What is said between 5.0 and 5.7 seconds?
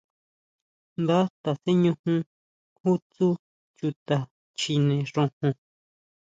xojon.